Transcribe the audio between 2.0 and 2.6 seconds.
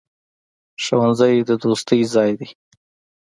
ځای دی.